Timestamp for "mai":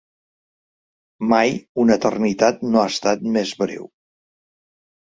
1.33-1.53